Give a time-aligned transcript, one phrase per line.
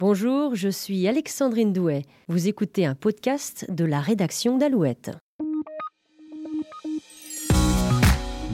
[0.00, 2.06] Bonjour, je suis Alexandrine Douet.
[2.28, 5.10] Vous écoutez un podcast de la rédaction d'Alouette.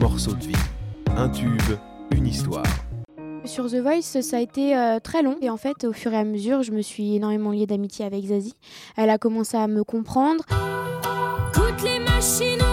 [0.00, 0.56] Morceau de vie,
[1.16, 1.78] un tube,
[2.10, 2.66] une histoire.
[3.44, 6.16] Sur The Voice, ça a été euh, très long et en fait, au fur et
[6.16, 8.56] à mesure, je me suis énormément liée d'amitié avec Zazie.
[8.96, 10.44] Elle a commencé à me comprendre.
[11.54, 12.65] Toutes les machines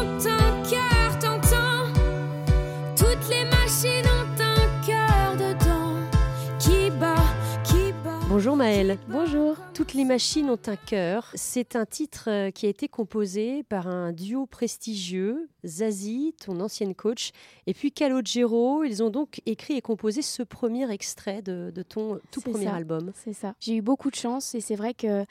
[8.36, 8.98] Bonjour Maëlle.
[9.10, 9.58] Bonjour.
[9.76, 11.30] Toutes les machines ont un cœur.
[11.36, 16.96] C'est un titre euh, qui a été composé par un duo prestigieux, Zazie, ton ancienne
[16.96, 17.30] coach,
[17.68, 18.86] et puis Calogero.
[18.86, 22.74] Ils ont donc écrit et composé ce premier extrait de, de ton tout premier ça.
[22.74, 23.12] album.
[23.24, 23.54] C'est ça.
[23.60, 25.26] J'ai eu beaucoup de chance et c'est vrai que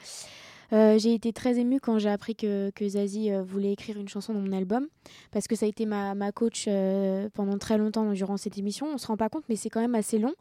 [0.73, 4.09] euh, j'ai été très émue quand j'ai appris que, que Zazie euh, voulait écrire une
[4.09, 4.87] chanson dans mon album
[5.31, 8.87] parce que ça a été ma, ma coach euh, pendant très longtemps durant cette émission.
[8.91, 10.33] On se rend pas compte, mais c'est quand même assez long.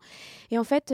[0.51, 0.93] Et en fait,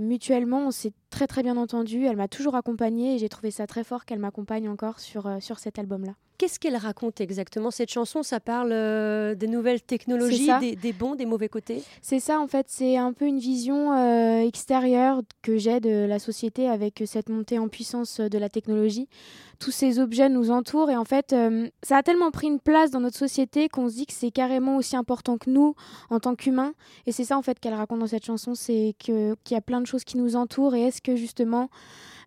[0.00, 2.04] mutuellement, on s'est très très bien entendu.
[2.04, 5.58] Elle m'a toujours accompagnée et j'ai trouvé ça très fort qu'elle m'accompagne encore sur, sur
[5.58, 6.14] cet album-là.
[6.38, 7.70] Qu'est-ce qu'elle raconte exactement?
[7.70, 11.82] Cette chanson Ça parle euh, des nouvelles technologies, des, des bons, des mauvais côtés?
[12.02, 16.18] C'est ça, en fait, c'est un peu une vision euh, extérieure que j'ai de la
[16.18, 19.08] société avec cette montée en puissance de la technologie.
[19.58, 22.90] Tous ces objets nous entourent et en fait, euh, ça a tellement pris une place
[22.90, 25.74] dans notre société qu'on se dit que c'est carrément aussi important que nous
[26.10, 26.74] en tant qu'humains.
[27.06, 29.80] Et c'est ça, en fait, qu'elle raconte dans cette chanson, c'est qu'il y a plein
[29.80, 30.74] de choses qui nous entourent.
[30.74, 31.70] Et est-ce que justement,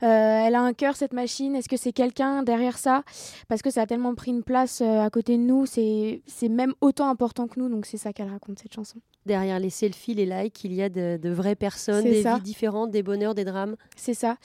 [0.02, 1.56] elle a un cœur, cette machine?
[1.56, 3.04] Est-ce que c'est quelqu'un derrière ça?
[3.48, 6.74] Parce que ça a tellement pris une place euh, à côté de nous, c'est même
[6.82, 9.00] autant important que nous, donc c'est ça qu'elle raconte, cette chanson.
[9.26, 12.36] Derrière les selfies, les likes, il y a de, de vraies personnes, des ça.
[12.36, 13.76] vies différentes, des bonheurs, des drames.
[13.96, 14.38] C'est ça.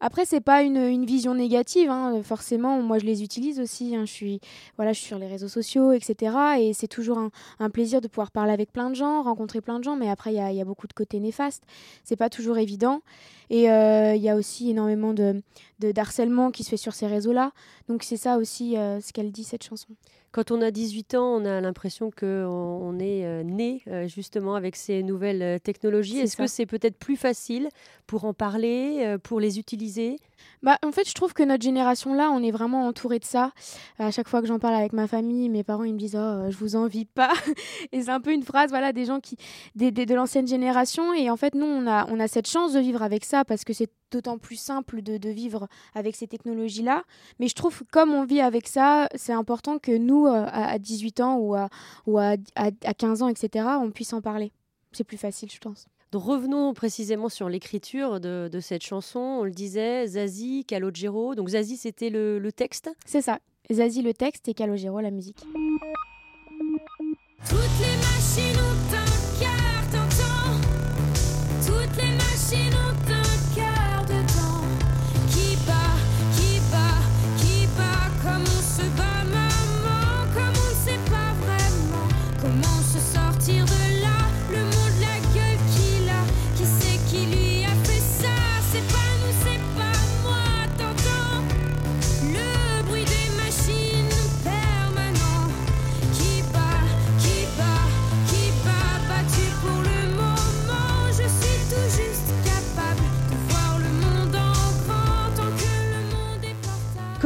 [0.00, 2.82] Après, c'est pas une, une vision négative, hein, forcément.
[2.82, 3.94] Moi, je les utilise aussi.
[3.96, 4.04] hein.
[4.04, 4.40] Je suis,
[4.76, 6.36] voilà, je suis sur les réseaux sociaux, etc.
[6.58, 9.78] Et c'est toujours un, un plaisir de pouvoir parler avec plein de gens, rencontrer plein
[9.78, 9.96] de gens.
[9.96, 11.62] Mais après, il y a, il y a beaucoup de côtés néfastes.
[12.04, 13.00] C'est pas toujours évident.
[13.48, 15.40] Et euh, il y a aussi énormément de,
[15.78, 17.52] de d'harcèlement qui se fait sur ces réseaux-là.
[17.88, 19.88] Donc c'est ça aussi euh, ce qu'elle dit cette chanson.
[20.32, 24.54] Quand on a 18 ans, on a l'impression qu'on on est euh, né euh, justement
[24.54, 26.18] avec ces nouvelles technologies.
[26.18, 27.68] Est-ce que c'est peut-être plus facile
[28.06, 30.18] pour en parler, euh, pour les utiliser?
[30.62, 33.52] Bah, en fait, je trouve que notre génération là, on est vraiment entouré de ça.
[33.98, 36.50] À chaque fois que j'en parle avec ma famille, mes parents ils me disent "Oh,
[36.50, 37.32] je vous envie pas."
[37.92, 39.36] et c'est un peu une phrase voilà des gens qui
[39.74, 42.72] des, des- de l'ancienne génération et en fait nous on a on a cette chance
[42.72, 46.82] de vivre avec ça parce que c'est d'autant plus simple de, vivre avec ces technologies
[46.82, 47.02] là.
[47.40, 50.68] Mais je trouve que comme on vit avec ça, c'est important que nous euh, à,
[50.72, 51.68] à 18 ans ou à
[52.06, 53.66] ou à, à, à 15 ans etc.
[53.80, 54.52] on puisse en parler.
[54.92, 55.88] C'est plus facile, je pense.
[56.16, 59.18] Donc, Revenons précisément sur l'écriture de, de cette chanson.
[59.18, 61.34] On le disait, Zazie, Calogero.
[61.34, 62.90] Donc Zazie, c'était le, le texte?
[63.04, 63.38] C'est ça.
[63.70, 65.44] Zazie le texte et Calogero la musique.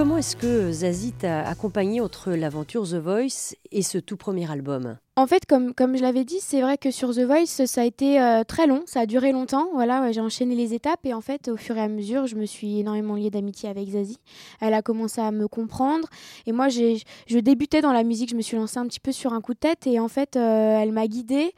[0.00, 4.96] Comment est-ce que Zazie t'a accompagné entre l'aventure The Voice et ce tout premier album?
[5.16, 7.84] En fait, comme, comme je l'avais dit, c'est vrai que sur The Voice, ça a
[7.84, 9.68] été euh, très long, ça a duré longtemps.
[9.74, 12.46] Voilà, j'ai enchaîné les étapes et en fait, au fur et à mesure, je me
[12.46, 14.18] suis énormément liée d'amitié avec Zazie.
[14.60, 16.08] Elle a commencé à me comprendre
[16.46, 19.32] et moi, je débutais dans la musique, je me suis lancée un petit peu sur
[19.32, 21.52] un coup de tête et en fait, euh, elle m'a guidée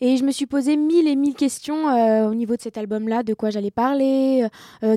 [0.00, 3.24] et je me suis posé mille et mille questions euh, au niveau de cet album-là,
[3.24, 4.46] de quoi j'allais parler,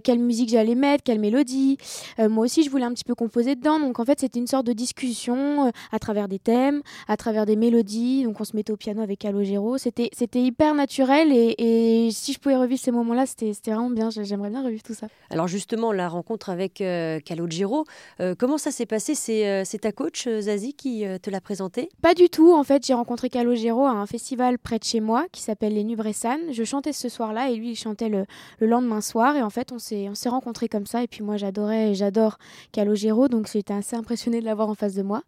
[0.03, 1.77] quelle musique j'allais mettre, quelle mélodie.
[2.19, 4.67] Moi aussi, je voulais un petit peu composer dedans, donc en fait, c'était une sorte
[4.67, 7.94] de discussion à travers des thèmes, à travers des mélodies.
[8.23, 9.77] Donc on se mettait au piano avec Calogero.
[9.77, 13.89] C'était c'était hyper naturel et, et si je pouvais revivre ces moments-là, c'était c'était vraiment
[13.89, 14.09] bien.
[14.09, 15.07] J'aimerais bien revivre tout ça.
[15.29, 17.85] Alors justement, la rencontre avec euh, Calogero,
[18.19, 19.15] euh, comment ça s'est passé?
[19.15, 21.89] C'est euh, c'est ta coach euh, Zazie qui te l'a présenté?
[22.01, 22.53] Pas du tout.
[22.53, 25.83] En fait, j'ai rencontré Calogero à un festival près de chez moi qui s'appelle les
[25.83, 26.39] Nubressan.
[26.51, 28.25] Je chantais ce soir-là et lui, il chantait le,
[28.59, 29.35] le lendemain soir.
[29.35, 31.03] Et en fait, on s'est on s'est rencontrés comme ça.
[31.03, 32.37] Et puis moi, j'adorais et j'adore
[32.71, 35.23] Calogero, donc j'étais assez impressionnée de l'avoir en face de moi.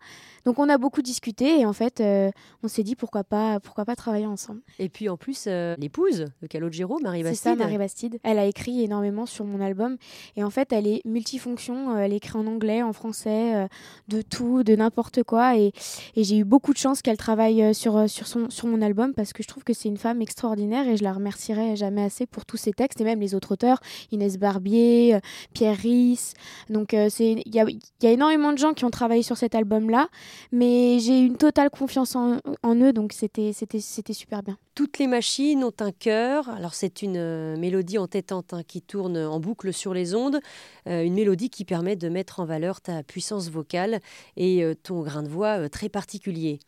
[0.47, 2.31] Donc on a beaucoup discuté et en fait, euh,
[2.63, 4.61] on s'est dit pourquoi pas, pourquoi pas travailler ensemble.
[4.79, 7.43] Et puis en plus, euh, l'épouse de Calogero, Marie C'est Bastide.
[7.43, 8.19] ça, Marie Bastide.
[8.23, 9.97] Elle a écrit énormément sur mon album.
[10.37, 11.91] Et en fait, elle est multifonction.
[11.91, 13.67] Euh, Elle écrit en anglais, en français,
[14.07, 15.57] de tout, de n'importe quoi.
[15.57, 15.73] Et,
[16.15, 19.33] et j'ai eu beaucoup de chance qu'elle travaille sur, sur, son, sur mon album parce
[19.33, 22.45] que je trouve que c'est une femme extraordinaire et je la remercierai jamais assez pour
[22.45, 23.81] tous ses textes et même les autres auteurs,
[24.13, 25.19] Inès Barbier,
[25.53, 26.35] Pierre Risse.
[26.69, 29.35] Donc, c'est- il y a, il y a énormément de gens qui ont travaillé sur
[29.35, 30.07] cet album-là.
[30.51, 32.93] Mais j'ai une totale confiance en, eux.
[32.93, 34.57] Donc, c'était super bien.
[34.77, 36.49] Toutes les machines ont un cœur.
[36.49, 40.39] Alors c'est une euh, mélodie entêtante hein, qui tourne en boucle sur les ondes,
[40.87, 43.99] Euh, une mélodie qui permet de mettre en valeur ta puissance vocale
[44.37, 46.59] et euh, ton grain de voix très particulier.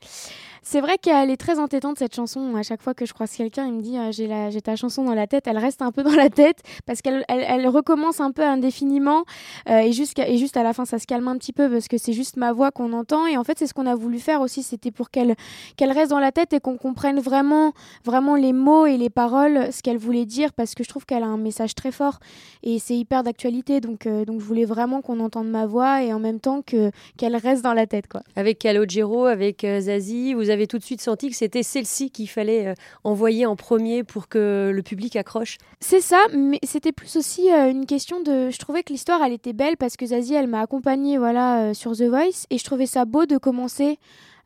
[0.62, 2.54] C'est vrai qu'elle est très entêtante cette chanson.
[2.58, 5.26] À chaque fois que je croise quelqu'un, il me dit j'ai ta chanson dans la
[5.26, 5.48] tête.
[5.48, 9.24] Elle reste un peu dans la tête parce qu'elle elle, elle recommence un peu indéfiniment
[9.68, 12.36] et juste à la fin ça se calme un petit peu parce que c'est juste
[12.36, 14.62] ma voix qu'on entend et en fait c'est ce qu'on a voulu faire aussi.
[14.62, 15.36] C'était pour qu'elle
[15.78, 17.72] qu'elle reste dans la tête et qu'on comprenne vraiment
[18.06, 21.24] vraiment les mots et les paroles, ce qu'elle voulait dire parce que je trouve qu'elle
[21.24, 22.20] a un message très fort
[22.64, 23.82] et c'est hyper d'actualité.
[23.82, 26.92] Donc euh, donc je voulais vraiment qu'on entende ma voix et en même temps que
[27.18, 28.22] qu'elle reste dans la tête quoi.
[28.36, 32.30] Avec Calogero, avec euh, Zazie, vous avez tout de suite senti que c'était celle-ci qu'il
[32.30, 32.74] fallait euh,
[33.04, 35.58] envoyer en premier pour que le public accroche.
[35.80, 38.50] C'est ça, mais c'était plus aussi une question de.
[38.50, 41.96] Je trouvais que l'histoire, elle était belle parce que Zazie, elle m'a accompagnée voilà, sur
[41.96, 43.98] The Voice et je trouvais ça beau de commencer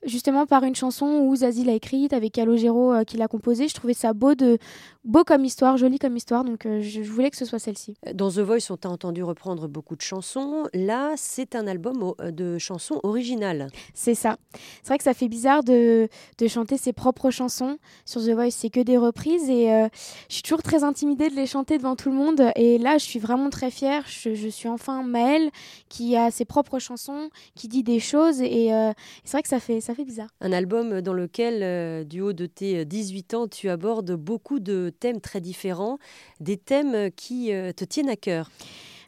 [0.06, 3.68] justement par une chanson où Zazie l'a écrite avec Calogero euh, qui l'a composée.
[3.68, 4.58] Je trouvais ça beau, de...
[5.04, 7.96] beau comme histoire, joli comme histoire, donc euh, je, voulais que ce soit celle-ci.
[8.14, 10.64] Dans The Voice, on t'a entendu reprendre beaucoup de chansons.
[10.74, 13.70] Là, c'est un album au- de chansons originales.
[13.94, 14.38] C'est ça.
[14.82, 16.08] C'est vrai que ça fait bizarre de,
[16.38, 17.78] de chanter ses propres chansons.
[18.06, 19.88] Sur The Voice, c'est que des reprises et euh,
[20.30, 22.42] je suis toujours très intimidée de les chanter devant tout le monde.
[22.56, 24.04] Et là, je suis vraiment très fière.
[24.08, 25.50] Je, je suis enfin Maëlle
[25.90, 28.92] qui a ses propres chansons, qui dit des choses et euh,
[29.24, 29.93] c'est vrai que ça fait, ça
[30.42, 34.92] Un album dans lequel, euh, du haut de tes 18 ans, tu abordes beaucoup de
[35.00, 35.98] thèmes très différents,
[36.40, 38.50] des thèmes qui euh, te tiennent à cœur.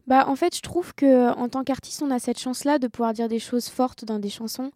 [0.08, 3.14] Bah, en fait, je trouve que en tant qu'artiste, on a cette chance-là de pouvoir
[3.14, 4.72] dire des choses fortes dans des chansons.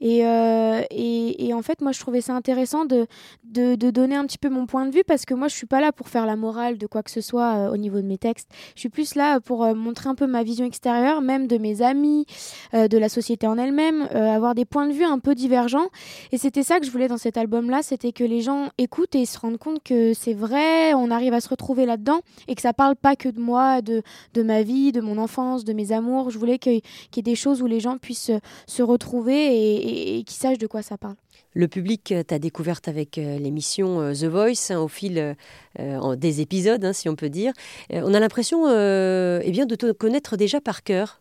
[0.00, 3.06] Et, euh, et, en fait, moi, je trouvais ça intéressant de,
[3.44, 5.80] de, donner un petit peu mon point de vue parce que moi, je suis pas
[5.80, 8.18] là pour faire la morale de quoi que ce soit euh, au niveau de mes
[8.18, 8.48] textes.
[8.74, 11.82] Je suis plus là pour euh, montrer un peu ma vision extérieure, même de mes
[11.82, 12.26] amis,
[12.74, 15.88] euh, de la société en elle-même, euh, avoir des points de vue un peu divergents.
[16.32, 19.26] Et c'était ça que je voulais dans cet album-là, c'était que les gens écoutent et
[19.26, 22.72] se rendent compte que c'est vrai, on arrive à se retrouver là-dedans et que ça
[22.72, 24.02] parle pas que de moi, de
[24.34, 26.30] de ma vie, de mon enfance, de mes amours.
[26.30, 30.24] Je voulais qu'il y ait des choses où les gens puissent se, se retrouver et,
[30.24, 31.16] qu'ils sachent de quoi ça parle.
[31.54, 35.34] Le public euh, t'a découverte avec euh, l'émission euh, The Voice hein, au fil euh,
[35.78, 37.52] euh, des épisodes, hein, si on peut dire.
[37.92, 41.20] Euh, on a l'impression euh, eh bien, de te connaître déjà par cœur.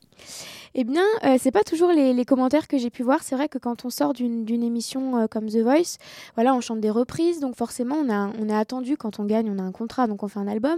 [0.74, 3.24] Eh bien, euh, c'est pas toujours les, commentaires que j'ai pu voir.
[3.24, 5.98] C'est vrai que quand on sort d'une émission euh, comme The Voice,
[6.36, 9.52] voilà, on chante des reprises, donc forcément, on, a, on est attendu quand on gagne,
[9.52, 10.78] on a un contrat, donc on fait un album.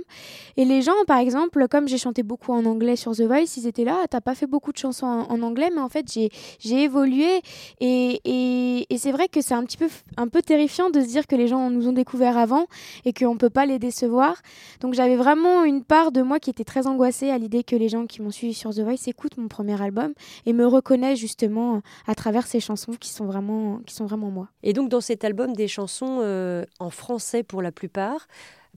[0.57, 3.67] Et les gens, par exemple, comme j'ai chanté beaucoup en anglais sur The Voice, ils
[3.67, 6.83] étaient là, Ah, t'as pas fait beaucoup de chansons en, anglais, mais en fait, j'ai
[6.83, 7.41] évolué.
[7.79, 11.07] Et, et, et c'est vrai que c'est un petit peu, un peu terrifiant de se
[11.07, 12.65] dire que les gens nous ont découvert avant
[13.05, 14.41] et qu'on peut pas les décevoir.
[14.79, 17.89] Donc j'avais vraiment une part de moi qui était très angoissée à l'idée que les
[17.89, 20.13] gens qui m'ont suivi sur The Voice écoutent mon premier album
[20.45, 24.49] et me reconnaissent justement à travers ces chansons qui sont vraiment, qui sont vraiment moi.
[24.63, 28.27] Et donc dans cet album, des chansons euh, en français pour la plupart.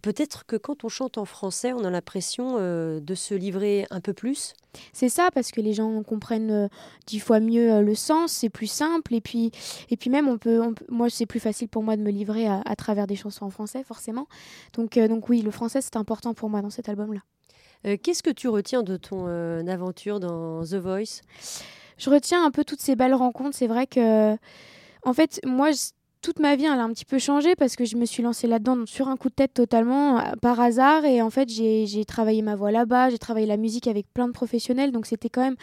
[0.02, 4.02] Peut-être que quand on chante en français, on a l'impression euh, de se livrer un
[4.02, 4.52] peu plus?
[4.92, 6.68] C'est ça parce que les gens comprennent euh,
[7.06, 9.52] dix fois mieux euh, le sens, c'est plus simple et puis
[9.88, 12.10] et puis même on peut, on peut- moi c'est plus facile pour moi de me
[12.10, 14.26] livrer à, à travers des chansons en français forcément.
[14.74, 17.20] Donc euh, donc oui, le français c'est important pour moi dans cet album là.
[17.84, 21.20] Euh, Qu'est-ce que tu retiens de ton euh, aventure dans The Voice?
[21.98, 23.56] Je retiens un peu toutes ces belles rencontres.
[23.56, 24.34] C'est vrai que,
[25.04, 25.70] en fait, moi,
[26.26, 28.48] toute ma vie, elle a un petit peu changé parce que je me suis lancée
[28.48, 31.04] là-dedans sur un coup de tête totalement euh, par hasard.
[31.04, 34.32] Et en fait, j'ai travaillé ma voix là-bas, j'ai travaillé la musique avec plein de
[34.32, 34.90] professionnels.
[34.90, 35.54] Donc, c'était quand même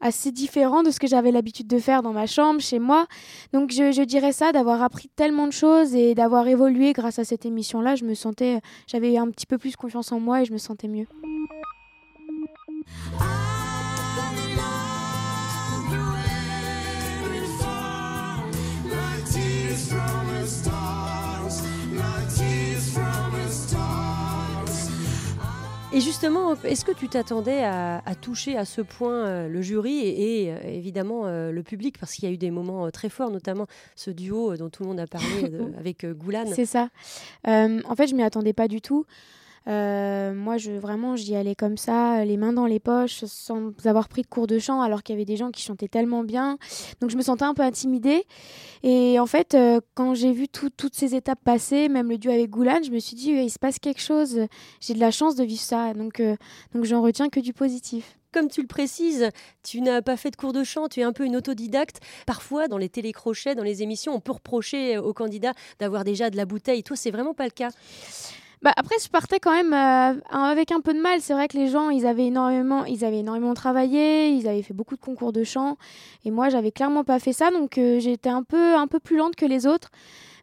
[0.00, 3.08] assez différent de ce que j'avais l'habitude de faire dans ma chambre, chez moi.
[3.52, 7.24] Donc, je, je dirais ça, d'avoir appris tellement de choses et d'avoir évolué grâce à
[7.24, 7.96] cette émission-là.
[7.96, 10.86] Je me sentais, j'avais un petit peu plus confiance en moi et je me sentais
[10.86, 11.06] mieux.
[25.94, 29.98] Et justement, est-ce que tu t'attendais à, à toucher à ce point euh, le jury
[30.00, 31.98] et, et, euh, évidemment euh, le public?
[32.00, 34.88] Parce qu'il y a eu des moments très forts, notamment ce duo dont tout le
[34.88, 36.48] monde a parlé de- avec Goulane.
[36.52, 36.88] C'est ça.
[37.46, 39.06] Euh, en fait, je m'y attendais pas du tout.
[39.66, 44.08] Euh, moi, je, vraiment, j'y allais comme ça, les mains dans les poches, sans avoir
[44.08, 46.58] pris de cours de chant, alors qu'il y avait des gens qui chantaient tellement bien.
[47.00, 48.24] Donc, je me sentais un peu intimidée.
[48.82, 52.30] Et en fait, euh, quand j'ai vu tout- toutes ces étapes passer, même le duo
[52.30, 54.40] avec Goulan, je me suis dit, il se passe quelque chose.
[54.80, 55.94] J'ai de la chance de vivre ça.
[55.94, 56.36] Donc, euh,
[56.74, 58.18] donc j'en retiens que du positif.
[58.32, 59.28] Comme tu le précises,
[59.62, 62.00] tu n'as pas fait de cours de chant, tu es un peu une autodidacte.
[62.26, 66.36] Parfois, dans les télécrochets, dans les émissions, on peut reprocher aux candidats d'avoir déjà de
[66.36, 66.82] la bouteille.
[66.82, 67.70] Toi, c'est vraiment pas le cas.
[68.64, 71.20] Bah, après, je partais quand même euh, avec un peu de mal.
[71.20, 74.72] C'est vrai que les gens, ils avaient énormément, ils avaient énormément travaillé, ils avaient fait
[74.72, 75.76] beaucoup de concours de chant,
[76.24, 79.18] et moi, j'avais clairement pas fait ça, donc euh, j'étais un peu, un peu plus
[79.18, 79.90] lente que les autres.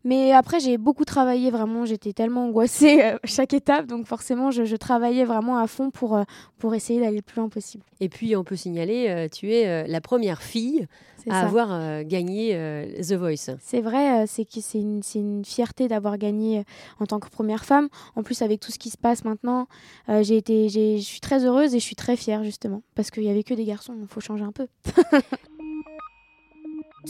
[0.03, 1.86] Mais après, j'ai beaucoup travaillé, vraiment.
[1.86, 6.15] J'étais tellement angoissée euh, chaque étape, donc forcément, je, je travaillais vraiment à fond pour,
[6.17, 6.24] euh,
[6.58, 7.84] pour essayer d'aller le plus loin possible.
[8.00, 10.88] Et puis, on peut signaler, euh, tu es euh, la première fille
[11.29, 11.39] à ça.
[11.41, 13.55] avoir euh, gagné euh, The Voice.
[13.60, 16.63] C'est vrai, euh, c'est une, c'est une fierté d'avoir gagné euh,
[17.00, 17.88] en tant que première femme.
[18.15, 19.67] En plus, avec tout ce qui se passe maintenant,
[20.10, 23.12] euh, j'ai été, j'ai- je suis très heureuse et je suis très fière justement parce
[23.12, 23.93] qu'il y avait que des garçons.
[24.01, 24.65] Il faut changer un peu.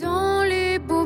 [0.02, 1.06] Dans les beaux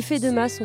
[0.00, 0.62] L'effet de masse,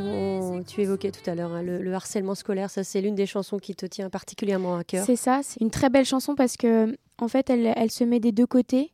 [0.68, 3.58] tu évoquais tout à l'heure, hein, le, le harcèlement scolaire, ça c'est l'une des chansons
[3.58, 5.06] qui te tient particulièrement à cœur.
[5.06, 8.20] C'est ça, c'est une très belle chanson parce que en fait, elle, elle se met
[8.20, 8.92] des deux côtés,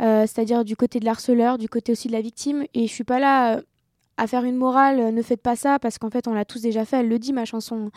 [0.00, 2.64] euh, c'est-à-dire du côté de l'harceleur, du côté aussi de la victime.
[2.74, 3.62] Et je suis pas là euh,
[4.18, 6.60] à faire une morale, euh, ne faites pas ça, parce qu'en fait, on l'a tous
[6.60, 6.98] déjà fait.
[6.98, 7.90] Elle le dit ma chanson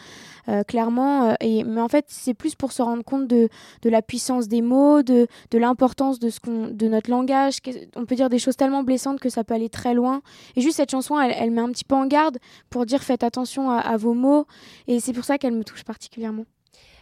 [0.48, 1.32] euh, clairement.
[1.32, 3.50] euh, et mais en fait, c'est plus pour se rendre compte de,
[3.82, 7.58] de la puissance des mots, de, de l'importance de ce qu'on, de notre langage.
[7.96, 10.22] On peut dire des choses tellement blessantes que ça peut aller très loin.
[10.56, 12.38] Et juste cette chanson, elle, elle met un petit peu en garde
[12.70, 14.46] pour dire faites attention à, à vos mots.
[14.88, 16.46] Et c'est pour ça qu'elle me touche particulièrement.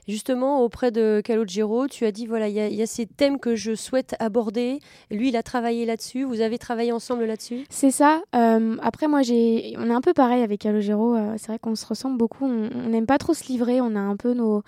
[0.10, 3.76] Justement, auprès de Calogero, tu as dit voilà, il y, a- ces thèmes que je
[3.76, 4.80] souhaite aborder.
[5.12, 6.24] Lui, il a travaillé là-dessus.
[6.24, 7.64] Vous avez travaillé ensemble là-dessus?
[7.70, 8.24] C'est ça.
[8.36, 11.16] Euh, après, moi, j'ai, on est un peu pareil avec Calogero.
[11.16, 12.46] euh, c'est vrai qu'on se ressemble beaucoup.
[12.46, 13.82] On n'aime pas trop se livrer.
[13.82, 14.64] On a un peu nos.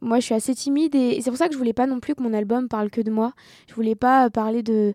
[0.00, 2.14] Moi, je suis assez timide et, c'est pour ça que je voulais pas non plus
[2.14, 3.32] que mon album parle que de moi.
[3.66, 4.94] Je voulais pas euh, parler de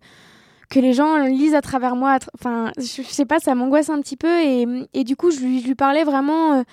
[0.70, 2.20] que les gens lisent à travers moi.
[2.40, 5.76] Enfin, je, sais pas, ça m'angoisse un petit peu et, et du coup, je lui,
[5.76, 6.64] parlais vraiment.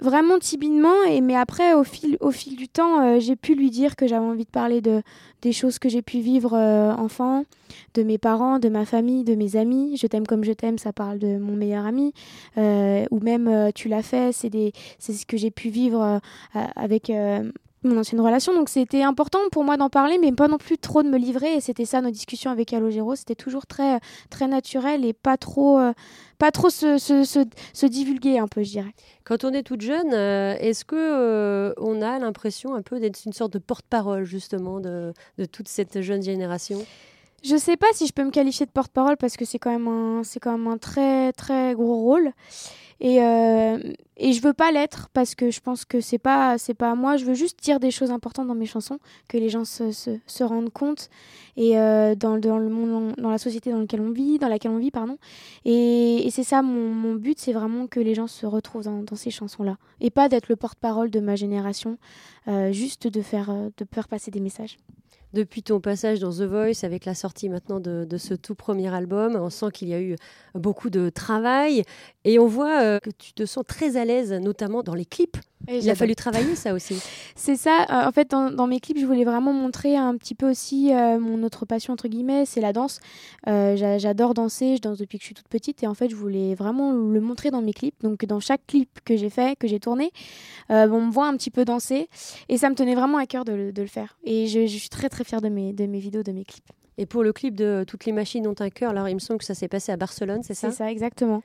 [0.00, 3.70] Vraiment timidement et mais après au fil au fil du temps euh, j'ai pu lui
[3.70, 5.02] dire que j'avais envie de parler de
[5.42, 7.44] des choses que j'ai pu vivre euh, enfant
[7.94, 9.96] de mes parents, de ma famille, de mes amis.
[9.96, 12.12] Je t'aime comme je t'aime, ça parle de mon meilleur ami.
[12.56, 16.20] Euh, ou même tu l'as fait, c'est des, c'est ce que j'ai pu vivre
[16.76, 17.12] avec
[17.82, 18.54] mon ancienne relation.
[18.54, 21.54] Donc c'était important pour moi d'en parler, mais pas non plus trop de me livrer.
[21.54, 23.14] Et c'était ça nos discussions avec Calogero.
[23.16, 25.92] C'était toujours très, très naturel et pas trop, euh,
[26.38, 28.94] pas trop se, se, se, divulguer un peu, je dirais.
[29.24, 33.24] Quand on est toute jeune, euh, est-ce que euh, on a l'impression un peu d'être
[33.24, 36.84] une sorte de porte-parole justement de, de toute cette jeune génération?
[37.44, 39.88] Je sais pas si je peux me qualifier de porte-parole parce que c'est quand même
[39.88, 42.32] un, c'est quand même un très très gros rôle.
[43.00, 43.78] Et, euh,
[44.16, 46.94] et je veux pas l'être parce que je pense que c'est pas c'est pas à
[46.96, 47.16] moi.
[47.16, 50.42] Je veux juste dire des choses importantes dans mes chansons, que les gens se, se,
[50.42, 51.08] rendent compte
[51.56, 54.72] et euh, dans, dans le monde, dans la société dans laquelle on vit, dans laquelle
[54.72, 55.16] on vit, pardon.
[55.64, 59.04] Et, et c'est ça mon, mon but, c'est vraiment que les gens se retrouvent dans,
[59.14, 61.98] ces chansons-là et pas d'être le porte-parole de ma génération,
[62.48, 64.76] euh, juste de faire euh, de faire passer des messages.
[65.34, 69.36] Depuis ton passage dans The Voice, avec la sortie maintenant de, ce tout premier album,
[69.36, 70.16] on sent qu'il y a eu
[70.54, 71.82] beaucoup de travail
[72.24, 75.36] et on voit euh, que tu te sens très à l'aise, notamment dans les clips.
[75.70, 76.98] Il a fallu travailler ça aussi.
[77.36, 77.86] C'est ça.
[77.90, 80.92] euh, en fait, dans, dans mes clips, je voulais vraiment montrer un petit peu aussi
[80.92, 83.00] euh, mon autre passion, entre guillemets, c'est la danse.
[83.46, 85.82] Euh, j'a- J'adore danser, je danse depuis que je suis toute petite.
[85.82, 88.00] Et en fait, je voulais vraiment le montrer dans mes clips.
[88.02, 90.10] Donc, dans chaque clip que j'ai fait, que j'ai tourné,
[90.70, 92.08] on me voit un petit peu danser.
[92.48, 94.16] Et ça me tenait vraiment à cœur de, le- de le faire.
[94.24, 96.64] Et je, je suis très, très fière de mes, de mes vidéos, de mes clips.
[96.98, 99.38] Et pour le clip de Toutes les machines ont un cœur, alors il me semble
[99.38, 101.42] que ça s'est passé à Barcelone, c'est ça C'est ça, exactement.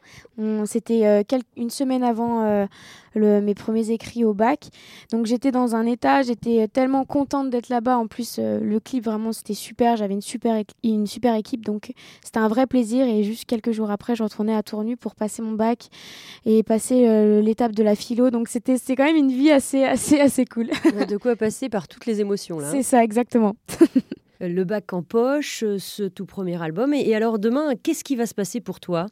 [0.65, 1.21] C'était euh,
[1.55, 2.65] une semaine avant euh,
[3.13, 4.69] le- mes premiers écrits au bac.
[5.11, 7.97] Donc j'étais dans un état, j'étais tellement contente d'être là-bas.
[7.97, 9.95] En plus, euh, le clip, vraiment, c'était super.
[9.95, 11.93] J'avais une super, une super équipe, donc
[12.23, 13.05] c'était un vrai plaisir.
[13.07, 15.87] Et juste quelques jours après, je retournais à Tournu pour passer mon bac
[16.45, 18.31] et passer euh, l'étape de la philo.
[18.31, 20.71] Donc c'était c'était quand même une vie assez, assez, assez cool.
[21.07, 22.69] De quoi passer par toutes les émotions là.
[22.69, 22.71] hein.
[22.71, 23.55] C'est ça, exactement.
[24.47, 26.93] Le bac en poche, euh, ce tout premier album.
[26.93, 29.05] Et, alors demain, qu'est-ce qui va se passer pour toi?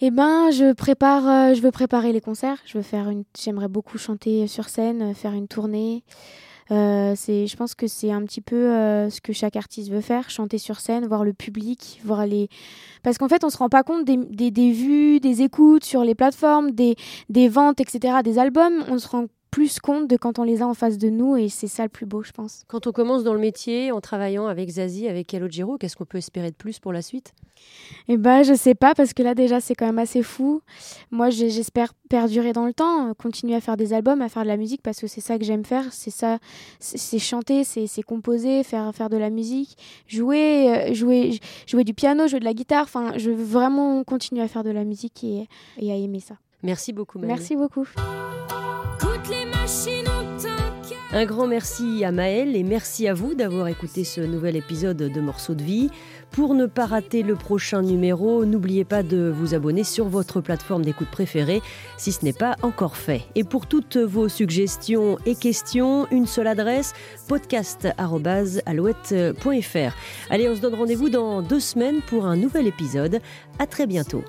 [0.00, 2.58] Eh ben, je prépare, euh, je veux préparer les concerts.
[2.66, 6.04] Je veux faire une, j'aimerais beaucoup chanter sur scène, euh, faire une tournée.
[6.70, 8.68] C'est, je pense que c'est un petit peu
[9.08, 12.50] ce que chaque artiste veut faire, chanter sur scène, voir le public, voir les.
[13.02, 16.04] Parce qu'en fait, on se rend pas compte des, des, des vues, des écoutes sur
[16.04, 16.94] les plateformes, des,
[17.30, 18.84] des ventes, etc., des albums.
[18.90, 21.48] On se rend plus compte de quand on les a en face de nous et
[21.48, 22.64] c'est ça le plus beau, je pense.
[22.68, 26.18] Quand on commence dans le métier en travaillant avec Zazie, avec Calogero, qu'est-ce qu'on peut
[26.18, 27.32] espérer de plus pour la suite?
[28.08, 30.60] Eh ben, je sais pas parce que là déjà c'est quand même assez fou.
[31.10, 34.48] Moi, j'espère perdurer dans le temps, euh, continuer à faire des albums, à faire de
[34.48, 35.92] la musique parce que c'est ça que j'aime faire.
[35.92, 36.38] C'est ça,
[36.78, 39.76] c'est chanter, c'est composer, faire faire de la musique,
[40.06, 42.84] jouer, euh, jouer, jouer du piano, jouer de la guitare.
[42.84, 46.36] Enfin, je veux vraiment continuer à faire de la musique et, et à aimer ça.
[46.62, 47.18] Merci beaucoup.
[47.18, 47.86] Merci beaucoup.
[51.18, 55.20] Un grand merci à Maëlle et merci à vous d'avoir écouté ce nouvel épisode de
[55.20, 55.90] Morceaux de vie.
[56.30, 60.84] Pour ne pas rater le prochain numéro, n'oubliez pas de vous abonner sur votre plateforme
[60.84, 61.60] d'écoute préférée
[61.96, 63.22] si ce n'est pas encore fait.
[63.34, 66.94] Et pour toutes vos suggestions et questions, une seule adresse
[67.26, 69.96] podcast@alouette.fr.
[70.30, 73.20] Allez, on se donne rendez-vous dans deux semaines pour un nouvel épisode.
[73.58, 74.22] À très bientôt.